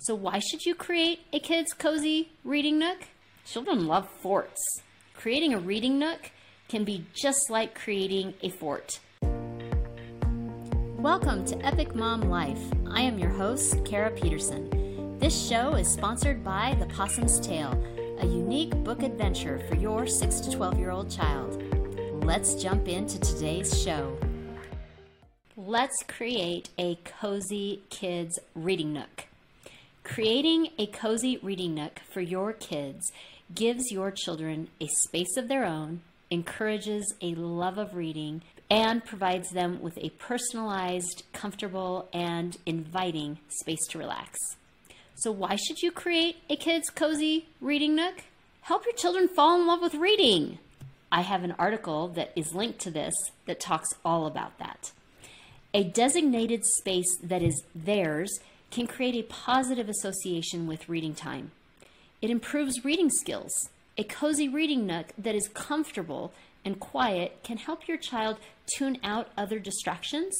[0.00, 2.98] So, why should you create a kid's cozy reading nook?
[3.44, 4.60] Children love forts.
[5.12, 6.30] Creating a reading nook
[6.68, 9.00] can be just like creating a fort.
[10.96, 12.62] Welcome to Epic Mom Life.
[12.92, 15.18] I am your host, Kara Peterson.
[15.18, 17.72] This show is sponsored by The Possum's Tale,
[18.20, 21.60] a unique book adventure for your 6 to 12 year old child.
[22.24, 24.16] Let's jump into today's show.
[25.56, 29.24] Let's create a cozy kids reading nook.
[30.08, 33.12] Creating a cozy reading nook for your kids
[33.54, 36.00] gives your children a space of their own,
[36.30, 38.40] encourages a love of reading,
[38.70, 44.38] and provides them with a personalized, comfortable, and inviting space to relax.
[45.16, 48.24] So, why should you create a kids' cozy reading nook?
[48.62, 50.58] Help your children fall in love with reading.
[51.12, 53.14] I have an article that is linked to this
[53.46, 54.90] that talks all about that.
[55.74, 58.40] A designated space that is theirs
[58.70, 61.50] can create a positive association with reading time.
[62.20, 63.52] It improves reading skills.
[63.96, 66.32] A cozy reading nook that is comfortable
[66.64, 68.38] and quiet can help your child
[68.76, 70.36] tune out other distractions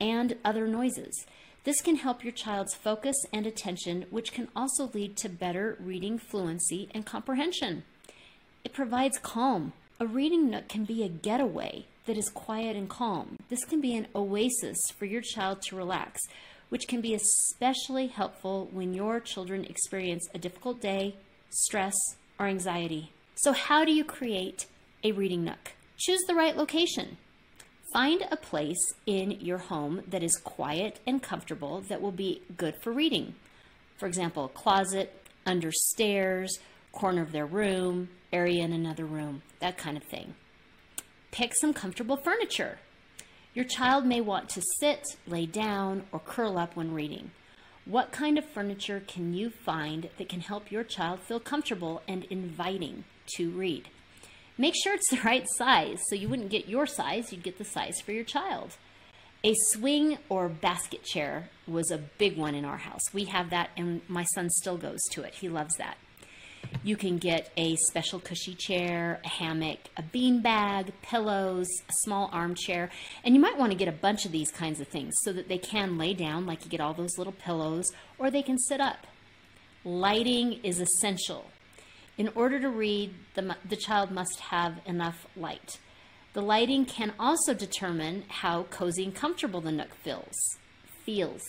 [0.00, 1.26] and other noises.
[1.64, 6.18] This can help your child's focus and attention, which can also lead to better reading
[6.18, 7.82] fluency and comprehension.
[8.64, 9.72] It provides calm.
[9.98, 13.36] A reading nook can be a getaway that is quiet and calm.
[13.48, 16.20] This can be an oasis for your child to relax,
[16.68, 21.16] which can be especially helpful when your children experience a difficult day,
[21.50, 21.94] stress,
[22.38, 23.12] or anxiety.
[23.34, 24.66] So, how do you create
[25.04, 25.74] a reading nook?
[25.98, 27.16] Choose the right location.
[27.92, 32.74] Find a place in your home that is quiet and comfortable that will be good
[32.82, 33.34] for reading.
[33.96, 36.58] For example, closet, under stairs,
[36.92, 40.34] corner of their room, area in another room, that kind of thing.
[41.30, 42.78] Pick some comfortable furniture.
[43.56, 47.30] Your child may want to sit, lay down, or curl up when reading.
[47.86, 52.24] What kind of furniture can you find that can help your child feel comfortable and
[52.24, 53.04] inviting
[53.36, 53.88] to read?
[54.58, 57.64] Make sure it's the right size so you wouldn't get your size, you'd get the
[57.64, 58.76] size for your child.
[59.42, 63.14] A swing or basket chair was a big one in our house.
[63.14, 65.32] We have that, and my son still goes to it.
[65.32, 65.96] He loves that.
[66.82, 72.30] You can get a special cushy chair, a hammock, a bean bag, pillows, a small
[72.32, 72.90] armchair,
[73.24, 75.48] and you might want to get a bunch of these kinds of things so that
[75.48, 78.80] they can lay down, like you get all those little pillows, or they can sit
[78.80, 79.06] up.
[79.84, 81.46] Lighting is essential.
[82.18, 85.78] In order to read, the, the child must have enough light.
[86.32, 90.34] The lighting can also determine how cozy and comfortable the nook feels.
[91.04, 91.42] Feels.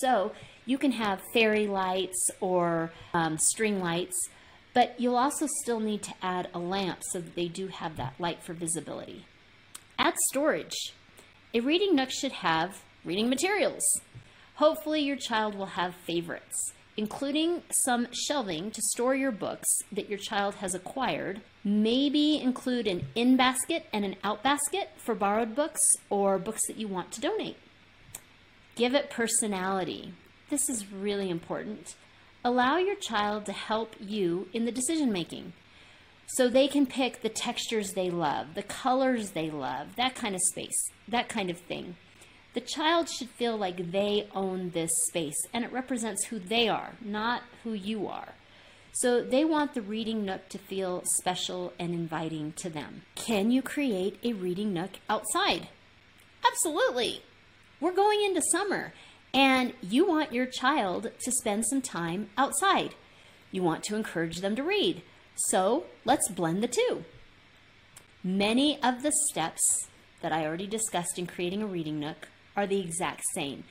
[0.00, 0.32] So
[0.66, 4.28] you can have fairy lights or um, string lights
[4.74, 8.14] but you'll also still need to add a lamp so that they do have that
[8.18, 9.24] light for visibility.
[9.98, 10.92] Add storage.
[11.54, 13.82] A reading nook should have reading materials.
[14.56, 20.18] Hopefully your child will have favorites, including some shelving to store your books that your
[20.18, 21.40] child has acquired.
[21.62, 25.80] Maybe include an in basket and an out basket for borrowed books
[26.10, 27.56] or books that you want to donate.
[28.74, 30.14] Give it personality.
[30.50, 31.94] This is really important.
[32.46, 35.54] Allow your child to help you in the decision making.
[36.26, 40.42] So they can pick the textures they love, the colors they love, that kind of
[40.42, 41.96] space, that kind of thing.
[42.52, 46.92] The child should feel like they own this space and it represents who they are,
[47.00, 48.34] not who you are.
[48.92, 53.02] So they want the reading nook to feel special and inviting to them.
[53.16, 55.68] Can you create a reading nook outside?
[56.46, 57.22] Absolutely.
[57.80, 58.92] We're going into summer
[59.34, 62.94] and you want your child to spend some time outside.
[63.50, 65.02] You want to encourage them to read.
[65.34, 67.04] So let's blend the two.
[68.22, 69.88] Many of the steps
[70.22, 73.64] that I already discussed in creating a reading nook are the exact same.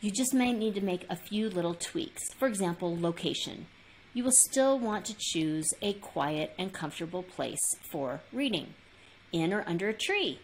[0.00, 2.22] You just might need to make a few little tweaks.
[2.34, 3.66] For example, location.
[4.12, 8.74] You will still want to choose a quiet and comfortable place for reading,
[9.32, 10.40] in or under a tree.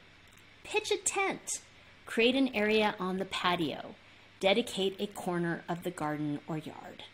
[0.62, 1.62] Pitch a tent.
[2.06, 3.94] Create an area on the patio
[4.42, 7.04] dedicate a corner of the garden or yard.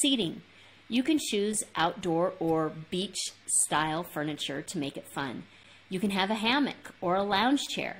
[0.00, 0.42] Seating.
[0.88, 3.16] You can choose outdoor or beach
[3.46, 5.44] style furniture to make it fun.
[5.88, 7.98] You can have a hammock or a lounge chair.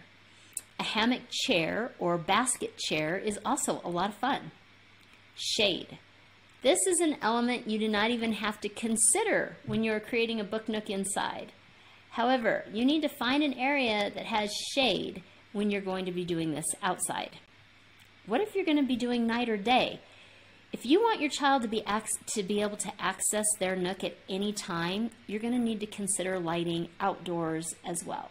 [0.80, 4.50] A hammock chair or basket chair is also a lot of fun.
[5.36, 5.98] Shade.
[6.62, 10.40] This is an element you do not even have to consider when you are creating
[10.40, 11.52] a book nook inside.
[12.10, 15.22] However, you need to find an area that has shade
[15.52, 17.36] when you're going to be doing this outside.
[18.26, 20.00] What if you're going to be doing night or day?
[20.72, 21.84] If you want your child to be
[22.34, 25.86] to be able to access their nook at any time, you're going to need to
[25.86, 28.30] consider lighting outdoors as well.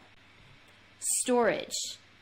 [1.20, 1.76] Storage.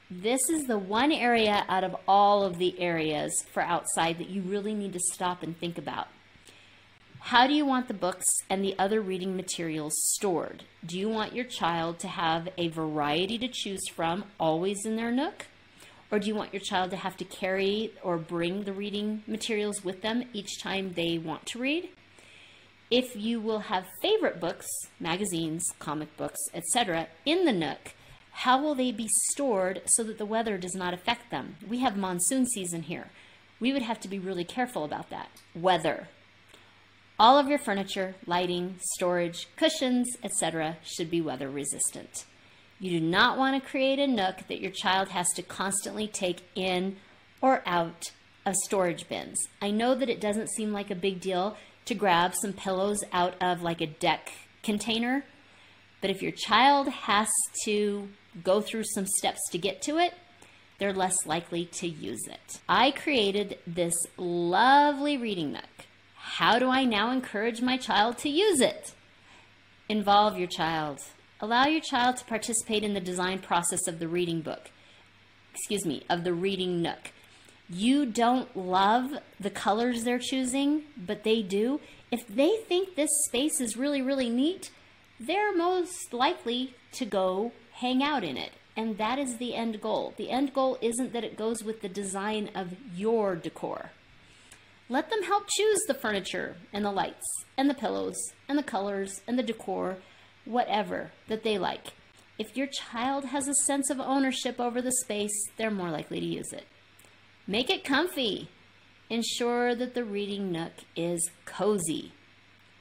[0.09, 4.41] This is the one area out of all of the areas for outside that you
[4.41, 6.09] really need to stop and think about.
[7.19, 10.65] How do you want the books and the other reading materials stored?
[10.85, 15.11] Do you want your child to have a variety to choose from always in their
[15.11, 15.45] nook?
[16.11, 19.83] Or do you want your child to have to carry or bring the reading materials
[19.83, 21.89] with them each time they want to read?
[22.89, 24.67] If you will have favorite books,
[24.99, 27.93] magazines, comic books, etc., in the nook,
[28.31, 31.55] how will they be stored so that the weather does not affect them?
[31.65, 33.07] We have monsoon season here.
[33.61, 35.29] We would have to be really careful about that.
[35.55, 36.09] Weather.
[37.17, 42.25] All of your furniture, lighting, storage, cushions, etc., should be weather resistant.
[42.81, 46.49] You do not want to create a nook that your child has to constantly take
[46.55, 46.95] in
[47.39, 48.11] or out
[48.43, 49.37] of storage bins.
[49.61, 53.35] I know that it doesn't seem like a big deal to grab some pillows out
[53.39, 54.31] of like a deck
[54.63, 55.23] container,
[56.01, 57.29] but if your child has
[57.65, 58.09] to
[58.43, 60.15] go through some steps to get to it,
[60.79, 62.61] they're less likely to use it.
[62.67, 65.85] I created this lovely reading nook.
[66.15, 68.95] How do I now encourage my child to use it?
[69.87, 71.01] Involve your child.
[71.43, 74.69] Allow your child to participate in the design process of the reading book.
[75.55, 77.11] Excuse me, of the reading nook.
[77.67, 81.79] You don't love the colors they're choosing, but they do.
[82.11, 84.69] If they think this space is really, really neat,
[85.19, 88.51] they're most likely to go hang out in it.
[88.77, 90.13] And that is the end goal.
[90.17, 93.89] The end goal isn't that it goes with the design of your decor.
[94.89, 97.25] Let them help choose the furniture and the lights
[97.57, 98.17] and the pillows
[98.47, 99.97] and the colors and the decor
[100.51, 101.93] whatever that they like.
[102.37, 106.25] If your child has a sense of ownership over the space, they're more likely to
[106.25, 106.65] use it.
[107.47, 108.49] Make it comfy.
[109.09, 112.13] Ensure that the reading nook is cozy.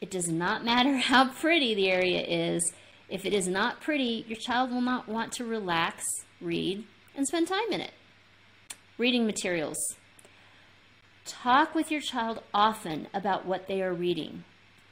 [0.01, 2.73] It does not matter how pretty the area is.
[3.09, 6.05] If it is not pretty, your child will not want to relax,
[6.41, 6.85] read,
[7.17, 7.93] and spend time in it.
[8.99, 9.77] Reading materials.
[11.25, 14.45] Talk with your child often about what they are reading.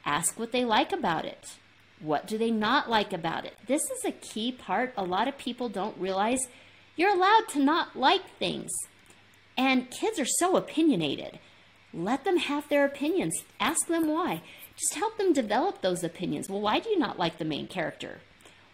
[0.05, 1.57] Ask what they like about it.
[1.99, 3.55] What do they not like about it?
[3.67, 6.47] This is a key part a lot of people don't realize.
[6.95, 8.71] You're allowed to not like things.
[9.57, 11.39] And kids are so opinionated.
[11.93, 13.43] Let them have their opinions.
[13.59, 14.41] Ask them why.
[14.77, 16.49] Just help them develop those opinions.
[16.49, 18.19] Well, why do you not like the main character?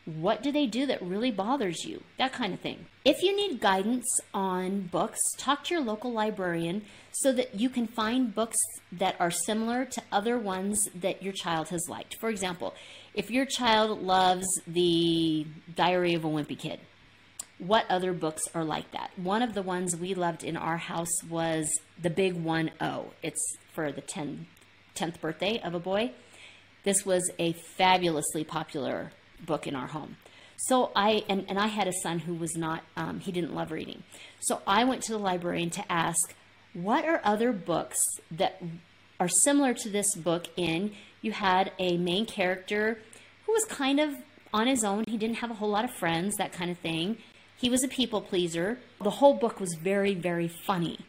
[0.05, 2.03] What do they do that really bothers you?
[2.19, 2.85] That kind of thing.
[3.03, 4.05] If you need guidance
[4.35, 8.57] on books, talk to your local librarian so that you can find books
[8.91, 12.17] that are similar to other ones that your child has liked.
[12.19, 12.75] For example,
[13.15, 16.81] if your child loves the Diary of a Wimpy Kid,
[17.57, 19.11] what other books are like that?
[19.15, 21.65] One of the ones we loved in our house was
[21.99, 23.13] The Big One-Oh.
[23.23, 24.47] It's for the 10,
[24.95, 26.11] 10th birthday of a boy.
[26.83, 29.13] This was a fabulously popular
[29.45, 30.17] book in our home.
[30.57, 33.71] So I and, and I had a son who was not um, he didn't love
[33.71, 34.03] reading.
[34.39, 36.33] So I went to the librarian to ask
[36.73, 37.97] what are other books
[38.31, 38.61] that
[39.19, 40.93] are similar to this book in
[41.25, 42.99] you had a main character
[43.45, 44.15] who was kind of
[44.53, 45.03] on his own.
[45.07, 47.17] He didn't have a whole lot of friends, that kind of thing.
[47.57, 48.77] He was a people pleaser.
[49.01, 50.99] The whole book was very, very funny.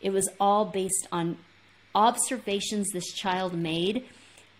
[0.00, 1.38] It was all based on
[1.94, 4.04] observations this child made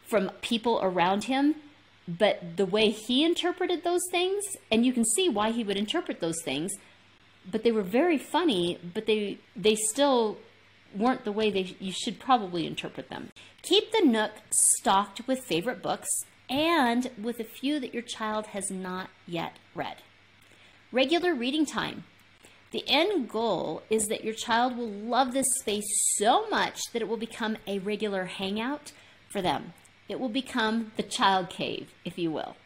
[0.09, 1.55] from people around him,
[2.07, 6.21] but the way he interpreted those things, and you can see why he would interpret
[6.21, 6.73] those things,
[7.51, 10.39] but they were very funny, but they they still
[10.97, 13.31] weren't the way they you should probably interpret them.
[13.63, 16.09] Keep the Nook stocked with favorite books
[16.49, 19.97] and with a few that your child has not yet read.
[20.93, 22.05] Regular reading time.
[22.71, 27.09] The end goal is that your child will love this space so much that it
[27.09, 28.93] will become a regular hangout
[29.31, 29.73] for them.
[30.09, 32.57] It will become the child cave, if you will.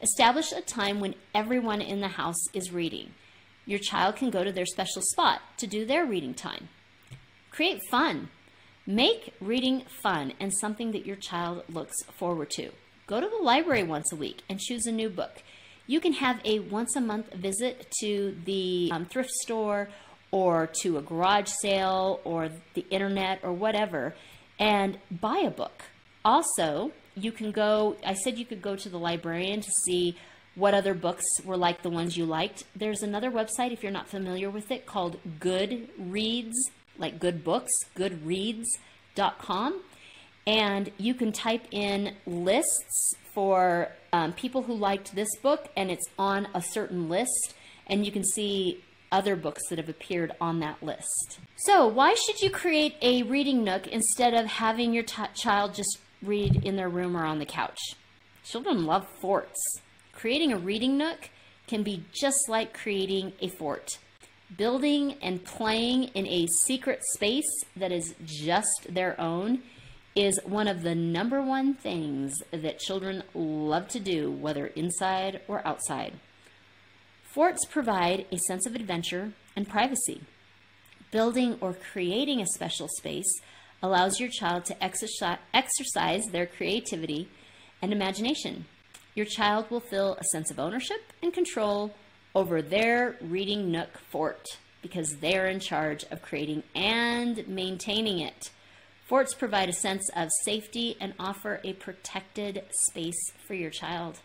[0.00, 3.10] Establish a time when everyone in the house is reading.
[3.64, 6.68] Your child can go to their special spot to do their reading time.
[7.56, 8.28] Create fun.
[8.86, 12.70] Make reading fun and something that your child looks forward to.
[13.06, 15.42] Go to the library once a week and choose a new book.
[15.86, 19.88] You can have a once a month visit to the um, thrift store
[20.30, 24.14] or to a garage sale or the internet or whatever
[24.58, 25.84] and buy a book.
[26.26, 30.14] Also, you can go, I said you could go to the librarian to see
[30.56, 32.64] what other books were like the ones you liked.
[32.76, 36.52] There's another website, if you're not familiar with it, called Goodreads
[36.98, 39.82] like good books, goodreads.com.
[40.46, 46.06] And you can type in lists for um, people who liked this book, and it's
[46.18, 47.54] on a certain list,
[47.86, 51.38] and you can see other books that have appeared on that list.
[51.56, 56.64] So, why should you create a reading nook instead of having your child just read
[56.64, 57.78] in their room or on the couch?
[58.44, 59.60] Children love forts.
[60.12, 61.30] Creating a reading nook
[61.66, 63.98] can be just like creating a fort.
[64.54, 69.62] Building and playing in a secret space that is just their own
[70.14, 75.66] is one of the number one things that children love to do, whether inside or
[75.66, 76.14] outside.
[77.34, 80.22] Forts provide a sense of adventure and privacy.
[81.10, 83.40] Building or creating a special space
[83.82, 84.76] allows your child to
[85.52, 87.28] exercise their creativity
[87.82, 88.64] and imagination.
[89.14, 91.94] Your child will feel a sense of ownership and control
[92.36, 94.46] over their reading nook fort
[94.82, 98.50] because they are in charge of creating and maintaining it.
[99.06, 104.18] Forts provide a sense of safety and offer a protected space for your child.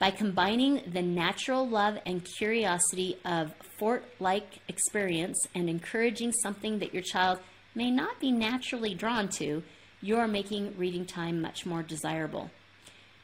[0.00, 6.92] By combining the natural love and curiosity of fort like experience and encouraging something that
[6.92, 7.38] your child
[7.76, 9.62] may not be naturally drawn to,
[10.00, 12.50] you are making reading time much more desirable.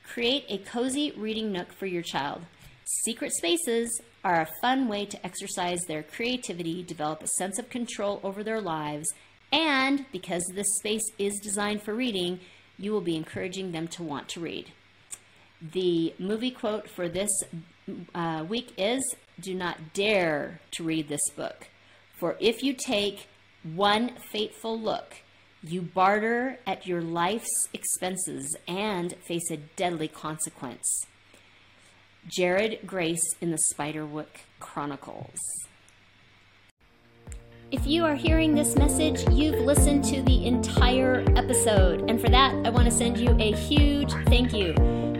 [0.04, 2.42] Create a cozy reading nook for your child.
[2.88, 8.20] Secret spaces are a fun way to exercise their creativity, develop a sense of control
[8.22, 9.12] over their lives,
[9.50, 12.38] and because this space is designed for reading,
[12.78, 14.70] you will be encouraging them to want to read.
[15.60, 17.30] The movie quote for this
[18.14, 19.02] uh, week is
[19.40, 21.66] Do not dare to read this book,
[22.20, 23.26] for if you take
[23.64, 25.16] one fateful look,
[25.60, 31.06] you barter at your life's expenses and face a deadly consequence.
[32.28, 35.38] Jared Grace in the Spiderwick Chronicles.
[37.70, 42.54] If you are hearing this message, you've listened to the entire episode, and for that,
[42.66, 44.74] I want to send you a huge thank you.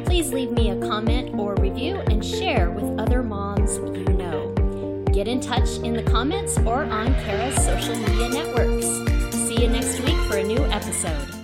[0.04, 4.52] Please leave me a comment or review and share with other moms you know.
[5.12, 8.86] Get in touch in the comments or on Kara's social media networks.
[9.32, 11.35] See you next week for a new episode.